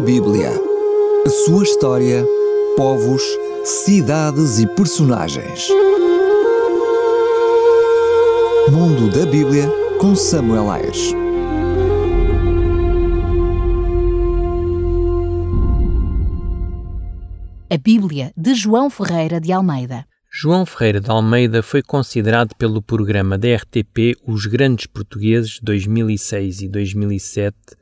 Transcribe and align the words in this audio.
A 0.00 0.02
Bíblia. 0.02 0.48
A 1.26 1.28
sua 1.28 1.62
história, 1.62 2.24
povos, 2.74 3.22
cidades 3.66 4.58
e 4.58 4.66
personagens. 4.66 5.68
Mundo 8.72 9.10
da 9.10 9.30
Bíblia 9.30 9.70
com 10.00 10.16
Samuel 10.16 10.70
Ayres. 10.70 11.12
A 17.68 17.76
Bíblia 17.76 18.32
de 18.34 18.54
João 18.54 18.88
Ferreira 18.88 19.38
de 19.38 19.52
Almeida. 19.52 20.06
João 20.32 20.64
Ferreira 20.64 20.98
de 21.02 21.10
Almeida 21.10 21.62
foi 21.62 21.82
considerado 21.82 22.54
pelo 22.56 22.80
programa 22.80 23.36
da 23.36 23.54
RTP 23.54 24.16
Os 24.26 24.46
Grandes 24.46 24.86
Portugueses 24.86 25.60
2006 25.62 26.62
e 26.62 26.68
2007 26.70 27.79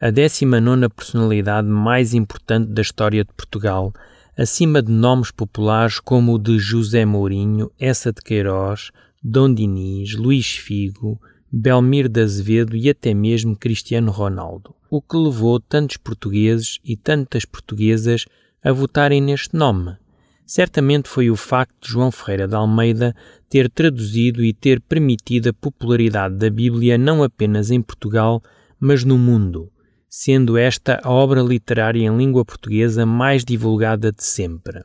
a 0.00 0.10
19 0.10 0.88
personalidade 0.88 1.68
mais 1.68 2.14
importante 2.14 2.68
da 2.68 2.80
história 2.80 3.22
de 3.22 3.30
Portugal, 3.34 3.92
acima 4.34 4.80
de 4.80 4.90
nomes 4.90 5.30
populares 5.30 6.00
como 6.00 6.32
o 6.32 6.38
de 6.38 6.58
José 6.58 7.04
Mourinho, 7.04 7.70
Essa 7.78 8.10
de 8.10 8.22
Queiroz, 8.22 8.90
Dom 9.22 9.52
Dinis, 9.52 10.14
Luís 10.14 10.56
Figo, 10.56 11.20
Belmir 11.52 12.08
de 12.08 12.22
Azevedo 12.22 12.74
e 12.74 12.88
até 12.88 13.12
mesmo 13.12 13.54
Cristiano 13.54 14.10
Ronaldo, 14.10 14.74
o 14.88 15.02
que 15.02 15.18
levou 15.18 15.60
tantos 15.60 15.98
portugueses 15.98 16.78
e 16.82 16.96
tantas 16.96 17.44
portuguesas 17.44 18.24
a 18.64 18.72
votarem 18.72 19.20
neste 19.20 19.54
nome. 19.54 19.96
Certamente 20.46 21.10
foi 21.10 21.30
o 21.30 21.36
facto 21.36 21.74
de 21.82 21.92
João 21.92 22.10
Ferreira 22.10 22.48
de 22.48 22.54
Almeida 22.54 23.14
ter 23.50 23.68
traduzido 23.68 24.42
e 24.42 24.54
ter 24.54 24.80
permitido 24.80 25.50
a 25.50 25.52
popularidade 25.52 26.36
da 26.36 26.48
Bíblia 26.48 26.96
não 26.96 27.22
apenas 27.22 27.70
em 27.70 27.82
Portugal, 27.82 28.42
mas 28.80 29.04
no 29.04 29.18
mundo, 29.18 29.70
sendo 30.10 30.58
esta 30.58 31.00
a 31.04 31.10
obra 31.10 31.40
literária 31.40 32.04
em 32.04 32.16
língua 32.16 32.44
portuguesa 32.44 33.06
mais 33.06 33.44
divulgada 33.44 34.10
de 34.10 34.24
sempre. 34.24 34.82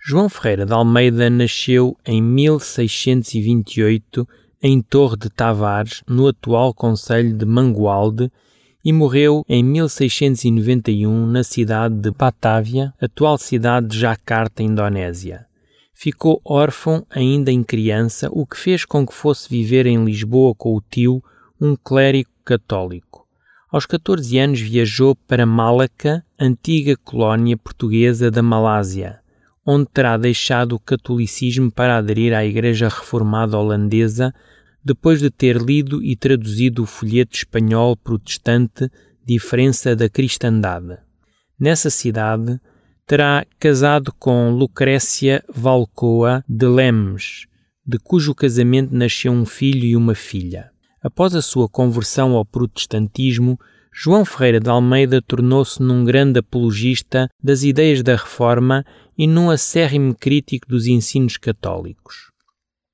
João 0.00 0.28
Ferreira 0.28 0.64
de 0.64 0.72
Almeida 0.72 1.28
nasceu 1.28 1.96
em 2.06 2.22
1628 2.22 4.24
em 4.62 4.80
Torre 4.80 5.16
de 5.16 5.28
Tavares, 5.28 6.04
no 6.08 6.28
atual 6.28 6.72
Conselho 6.72 7.36
de 7.36 7.44
Mangualde, 7.44 8.30
e 8.84 8.92
morreu 8.92 9.44
em 9.48 9.64
1691 9.64 11.26
na 11.26 11.42
cidade 11.42 11.96
de 11.96 12.12
Batávia, 12.12 12.94
atual 13.00 13.36
cidade 13.36 13.88
de 13.88 13.98
Jakarta, 13.98 14.62
Indonésia. 14.62 15.44
Ficou 15.92 16.40
órfão 16.44 17.04
ainda 17.10 17.50
em 17.50 17.64
criança, 17.64 18.28
o 18.30 18.46
que 18.46 18.56
fez 18.56 18.84
com 18.84 19.04
que 19.04 19.12
fosse 19.12 19.48
viver 19.48 19.86
em 19.86 20.04
Lisboa 20.04 20.54
com 20.54 20.76
o 20.76 20.80
tio, 20.80 21.20
um 21.60 21.74
clérigo 21.74 22.30
católico. 22.44 23.25
Aos 23.76 23.84
14 23.84 24.38
anos 24.38 24.58
viajou 24.58 25.14
para 25.14 25.44
Malaca, 25.44 26.24
antiga 26.40 26.96
colónia 26.96 27.58
portuguesa 27.58 28.30
da 28.30 28.42
Malásia, 28.42 29.20
onde 29.66 29.86
terá 29.92 30.16
deixado 30.16 30.76
o 30.76 30.80
catolicismo 30.80 31.70
para 31.70 31.98
aderir 31.98 32.32
à 32.32 32.42
Igreja 32.42 32.88
Reformada 32.88 33.58
Holandesa 33.58 34.32
depois 34.82 35.20
de 35.20 35.28
ter 35.28 35.58
lido 35.60 36.02
e 36.02 36.16
traduzido 36.16 36.84
o 36.84 36.86
folheto 36.86 37.36
espanhol 37.36 37.94
protestante 37.98 38.90
Diferença 39.22 39.94
da 39.94 40.08
Cristandade. 40.08 40.96
Nessa 41.60 41.90
cidade, 41.90 42.58
terá 43.06 43.44
casado 43.60 44.10
com 44.18 44.52
Lucrécia 44.52 45.44
Valcoa 45.54 46.42
de 46.48 46.66
Lemes, 46.66 47.46
de 47.84 47.98
cujo 47.98 48.34
casamento 48.34 48.94
nasceu 48.94 49.32
um 49.32 49.44
filho 49.44 49.84
e 49.84 49.94
uma 49.94 50.14
filha. 50.14 50.74
Após 51.06 51.36
a 51.36 51.40
sua 51.40 51.68
conversão 51.68 52.32
ao 52.34 52.44
protestantismo, 52.44 53.56
João 53.92 54.24
Ferreira 54.24 54.58
de 54.58 54.68
Almeida 54.68 55.22
tornou-se 55.22 55.80
num 55.80 56.04
grande 56.04 56.40
apologista 56.40 57.28
das 57.40 57.62
ideias 57.62 58.02
da 58.02 58.16
Reforma 58.16 58.84
e 59.16 59.24
num 59.24 59.48
acérrimo 59.48 60.16
crítico 60.16 60.66
dos 60.68 60.88
ensinos 60.88 61.36
católicos. 61.36 62.32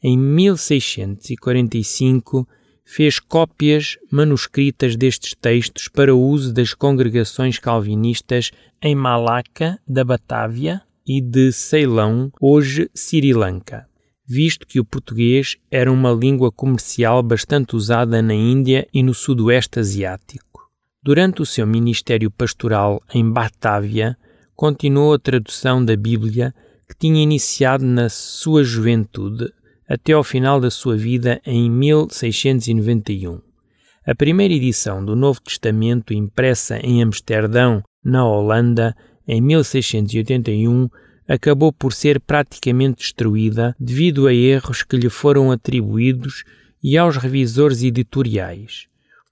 Em 0.00 0.16
1645, 0.16 2.46
fez 2.88 3.20
cópias 3.20 3.98
manuscritas 4.10 4.96
destes 4.96 5.34
textos 5.34 5.88
para 5.88 6.14
o 6.14 6.20
uso 6.20 6.52
das 6.52 6.72
congregações 6.72 7.58
calvinistas 7.58 8.50
em 8.82 8.94
Malaca, 8.94 9.78
da 9.86 10.02
Batávia 10.02 10.80
e 11.06 11.20
de 11.20 11.52
Ceilão, 11.52 12.32
hoje 12.40 12.90
Sri 12.94 13.32
Lanka 13.32 13.88
visto 14.28 14.66
que 14.66 14.78
o 14.78 14.84
português 14.84 15.56
era 15.70 15.90
uma 15.90 16.12
língua 16.12 16.52
comercial 16.52 17.22
bastante 17.22 17.74
usada 17.74 18.20
na 18.20 18.34
Índia 18.34 18.86
e 18.92 19.02
no 19.02 19.14
Sudoeste 19.14 19.80
Asiático. 19.80 20.68
Durante 21.02 21.40
o 21.40 21.46
seu 21.46 21.66
ministério 21.66 22.30
pastoral 22.30 23.00
em 23.14 23.28
Batávia, 23.28 24.18
continuou 24.54 25.14
a 25.14 25.18
tradução 25.18 25.82
da 25.82 25.96
Bíblia 25.96 26.54
que 26.86 26.94
tinha 26.98 27.22
iniciado 27.22 27.86
na 27.86 28.10
sua 28.10 28.62
juventude 28.62 29.50
até 29.88 30.12
ao 30.12 30.22
final 30.22 30.60
da 30.60 30.70
sua 30.70 30.96
vida 30.96 31.40
em 31.46 31.70
1691. 31.70 33.40
A 34.06 34.14
primeira 34.14 34.54
edição 34.54 35.04
do 35.04 35.16
Novo 35.16 35.40
Testamento, 35.40 36.12
impressa 36.12 36.78
em 36.78 37.02
Amsterdão, 37.02 37.82
na 38.04 38.26
Holanda, 38.26 38.94
em 39.26 39.40
1681, 39.40 40.88
acabou 41.28 41.72
por 41.72 41.92
ser 41.92 42.20
praticamente 42.20 43.02
destruída 43.02 43.74
devido 43.78 44.26
a 44.26 44.32
erros 44.32 44.82
que 44.82 44.96
lhe 44.96 45.10
foram 45.10 45.50
atribuídos 45.50 46.44
e 46.82 46.96
aos 46.96 47.16
revisores 47.16 47.82
editoriais. 47.82 48.86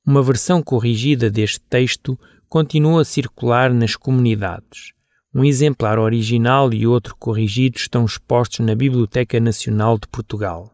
Uma 0.05 0.23
versão 0.23 0.63
corrigida 0.63 1.31
deste 1.31 1.61
texto 1.61 2.19
continua 2.49 3.03
a 3.03 3.05
circular 3.05 3.73
nas 3.73 3.97
comunidades. 3.97 4.96
Um 5.37 5.45
exemplar 5.45 5.99
original 5.99 6.73
e 6.73 6.87
outro 6.87 7.15
corrigido 7.15 7.77
estão 7.77 8.07
expostos 8.07 8.61
na 8.61 8.75
Biblioteca 8.75 9.39
Nacional 9.39 9.99
de 9.99 10.09
Portugal. 10.09 10.73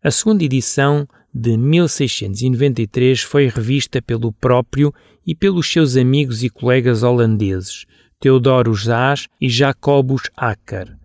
A 0.00 0.12
segunda 0.12 0.44
edição, 0.44 1.08
de 1.34 1.56
1693, 1.56 3.22
foi 3.22 3.48
revista 3.48 4.00
pelo 4.00 4.32
próprio 4.32 4.94
e 5.26 5.34
pelos 5.34 5.68
seus 5.68 5.96
amigos 5.96 6.44
e 6.44 6.48
colegas 6.48 7.02
holandeses, 7.02 7.84
Teodoro 8.20 8.72
Zás 8.76 9.26
e 9.40 9.48
Jacobus 9.48 10.30
Acker. 10.36 10.96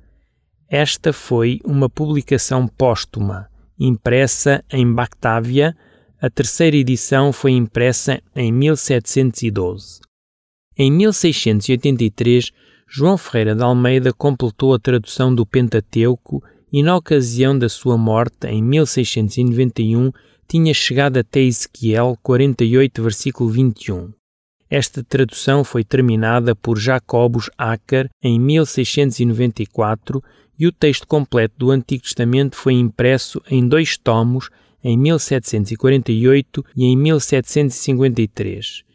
Esta 0.69 1.11
foi 1.11 1.59
uma 1.65 1.89
publicação 1.89 2.67
póstuma, 2.67 3.47
impressa 3.79 4.63
em 4.71 4.93
Batávia. 4.93 5.75
A 6.21 6.29
terceira 6.29 6.77
edição 6.77 7.33
foi 7.33 7.53
impressa 7.53 8.21
em 8.35 8.51
1712. 8.51 10.01
Em 10.77 10.91
1683, 10.91 12.51
João 12.97 13.17
Ferreira 13.17 13.53
de 13.53 13.61
Almeida 13.61 14.13
completou 14.13 14.73
a 14.73 14.79
tradução 14.79 15.35
do 15.35 15.45
Pentateuco 15.45 16.41
e, 16.71 16.81
na 16.81 16.95
ocasião 16.95 17.59
da 17.59 17.67
sua 17.67 17.97
morte, 17.97 18.47
em 18.47 18.63
1691, 18.63 20.13
tinha 20.47 20.73
chegado 20.73 21.17
até 21.17 21.41
Ezequiel 21.41 22.17
48, 22.23 23.03
versículo 23.03 23.49
21. 23.49 24.13
Esta 24.69 25.03
tradução 25.03 25.61
foi 25.65 25.83
terminada 25.83 26.55
por 26.55 26.79
Jacobus 26.79 27.49
Acker 27.57 28.09
em 28.23 28.39
1694 28.39 30.23
e 30.57 30.65
o 30.65 30.71
texto 30.71 31.05
completo 31.05 31.55
do 31.57 31.71
Antigo 31.71 32.03
Testamento 32.03 32.55
foi 32.55 32.75
impresso 32.75 33.41
em 33.51 33.67
dois 33.67 33.97
tomos 33.97 34.49
em 34.81 34.97
1748 34.97 36.65
e 36.73 36.85
em 36.85 36.95
1753. 36.95 38.85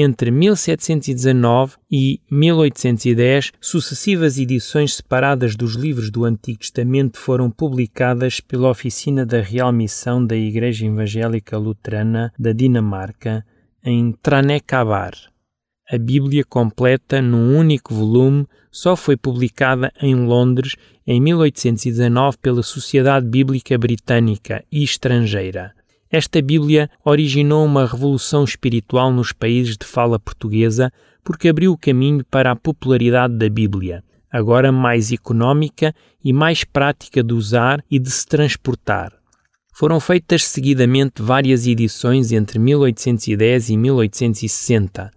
Entre 0.00 0.30
1719 0.30 1.74
e 1.90 2.20
1810, 2.30 3.50
sucessivas 3.60 4.38
edições 4.38 4.94
separadas 4.94 5.56
dos 5.56 5.74
livros 5.74 6.08
do 6.08 6.24
Antigo 6.24 6.60
Testamento 6.60 7.18
foram 7.18 7.50
publicadas 7.50 8.38
pela 8.38 8.70
Oficina 8.70 9.26
da 9.26 9.40
Real 9.40 9.72
Missão 9.72 10.24
da 10.24 10.36
Igreja 10.36 10.86
Evangélica 10.86 11.58
Luterana 11.58 12.32
da 12.38 12.52
Dinamarca, 12.52 13.44
em 13.82 14.12
Tranekabar. 14.22 15.14
a 15.90 15.98
Bíblia 15.98 16.44
completa 16.44 17.20
num 17.20 17.58
único 17.58 17.92
volume 17.92 18.46
só 18.70 18.94
foi 18.94 19.16
publicada 19.16 19.92
em 20.00 20.14
Londres 20.14 20.76
em 21.04 21.20
1819 21.20 22.38
pela 22.38 22.62
Sociedade 22.62 23.26
Bíblica 23.26 23.76
Britânica 23.76 24.64
e 24.70 24.84
Estrangeira. 24.84 25.74
Esta 26.10 26.40
Bíblia 26.40 26.90
originou 27.04 27.64
uma 27.64 27.86
revolução 27.86 28.42
espiritual 28.42 29.12
nos 29.12 29.32
países 29.32 29.76
de 29.76 29.86
fala 29.86 30.18
portuguesa 30.18 30.90
porque 31.22 31.48
abriu 31.48 31.72
o 31.72 31.78
caminho 31.78 32.24
para 32.24 32.50
a 32.50 32.56
popularidade 32.56 33.34
da 33.34 33.48
Bíblia, 33.50 34.02
agora 34.32 34.72
mais 34.72 35.12
económica 35.12 35.94
e 36.24 36.32
mais 36.32 36.64
prática 36.64 37.22
de 37.22 37.34
usar 37.34 37.84
e 37.90 37.98
de 37.98 38.10
se 38.10 38.26
transportar. 38.26 39.12
Foram 39.74 40.00
feitas 40.00 40.44
seguidamente 40.44 41.20
várias 41.20 41.66
edições 41.66 42.32
entre 42.32 42.58
1810 42.58 43.68
e 43.68 43.76
1860. 43.76 45.10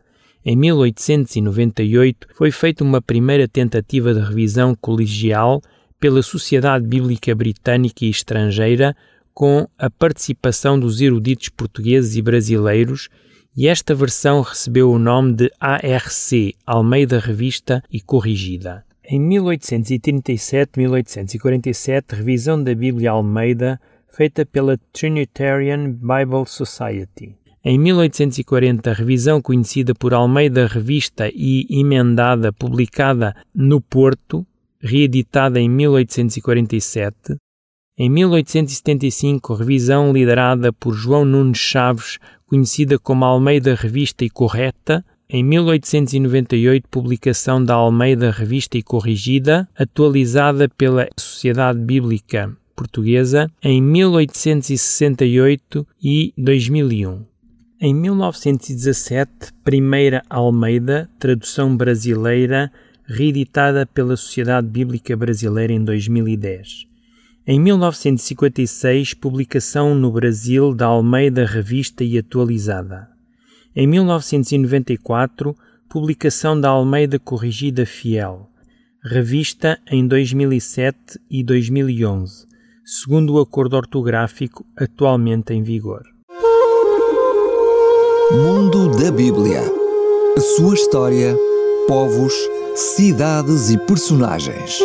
Em 0.44 0.55
1898 0.57 2.27
foi 2.35 2.51
feita 2.51 2.83
uma 2.83 3.01
primeira 3.01 3.47
tentativa 3.47 4.13
de 4.13 4.19
revisão 4.19 4.75
colegial 4.75 5.61
pela 5.99 6.21
Sociedade 6.21 6.85
Bíblica 6.85 7.33
Britânica 7.33 8.03
e 8.03 8.09
Estrangeira 8.09 8.95
com 9.33 9.68
a 9.78 9.89
participação 9.89 10.80
dos 10.80 11.01
eruditos 11.01 11.50
portugueses 11.50 12.16
e 12.16 12.22
brasileiros 12.22 13.10
e 13.56 13.68
esta 13.68 13.94
versão 13.94 14.42
recebeu 14.42 14.92
o 14.92 14.98
nome 14.98 15.33
de 15.33 15.51
ARC, 15.60 16.56
Almeida 16.66 17.19
Revista 17.19 17.83
e 17.92 18.00
Corrigida. 18.00 18.86
Em 19.04 19.22
1837-1847, 19.22 22.13
revisão 22.13 22.63
da 22.63 22.74
Bíblia 22.74 23.12
Almeida 23.12 23.78
feita 24.07 24.45
pela 24.45 24.80
Trinitarian 24.94 25.92
Bible 25.92 26.45
Society. 26.45 27.36
Em 27.63 27.78
1840, 27.78 28.92
revisão 28.94 29.39
conhecida 29.42 29.94
por 29.94 30.13
Almeida 30.13 30.66
Revista 30.66 31.30
e 31.33 31.68
emendada, 31.69 32.51
publicada 32.51 33.36
no 33.54 33.80
Porto, 33.80 34.44
reeditada 34.80 35.60
em 35.60 35.69
1847. 35.69 37.38
Em 38.03 38.09
1875, 38.09 39.53
revisão 39.53 40.12
liderada 40.12 40.74
por 40.74 40.95
João 40.95 41.24
Nunes 41.24 41.59
Chaves, 41.59 42.18
conhecida 42.48 42.98
como 42.98 43.24
Almeida 43.24 43.75
Revista 43.75 44.25
e 44.25 44.30
Correta. 44.31 45.06
Em 45.30 45.44
1898, 45.44 46.88
publicação 46.89 47.63
da 47.63 47.75
Almeida 47.75 48.31
Revista 48.31 48.75
e 48.75 48.81
Corrigida, 48.81 49.69
atualizada 49.77 50.68
pela 50.68 51.07
Sociedade 51.15 51.77
Bíblica 51.77 52.51
portuguesa 52.75 53.51
em 53.62 53.80
1868 53.80 55.86
e 56.04 56.33
2001. 56.36 57.24
Em 57.80 57.94
1917, 57.94 59.30
Primeira 59.63 60.24
Almeida, 60.27 61.07
tradução 61.19 61.77
brasileira, 61.77 62.71
reeditada 63.06 63.86
pela 63.86 64.18
Sociedade 64.18 64.68
Bíblica 64.68 65.15
Brasileira 65.15 65.71
em 65.71 65.83
2010. 65.83 66.89
Em 67.45 67.59
1956, 67.59 69.13
publicação 69.15 69.95
no 69.95 70.11
Brasil 70.11 70.73
da 70.73 70.88
Almeida 70.88 71.45
Revista 71.45 72.03
e 72.03 72.17
Atualizada. 72.17 73.09
Em 73.75 73.88
1994, 73.88 75.55
publicação 75.89 76.59
da 76.59 76.69
Almeida 76.69 77.17
Corrigida 77.19 77.85
Fiel. 77.85 78.49
Revista 79.03 79.79
em 79.89 80.07
2007 80.07 81.19
e 81.29 81.43
2011 81.43 82.51
segundo 82.83 83.35
o 83.35 83.39
acordo 83.39 83.77
ortográfico 83.77 84.65
atualmente 84.75 85.53
em 85.53 85.63
vigor. 85.63 86.01
Mundo 88.31 88.89
da 88.99 89.09
Bíblia. 89.11 89.61
A 90.35 90.39
sua 90.41 90.73
história, 90.73 91.37
povos, 91.87 92.33
cidades 92.75 93.69
e 93.69 93.77
personagens. 93.77 94.79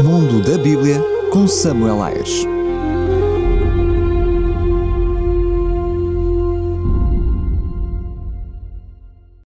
Mundo 0.00 0.40
da 0.40 0.56
Bíblia 0.56 1.00
com 1.30 1.46
Samuel 1.46 2.02
Ayres. 2.02 2.51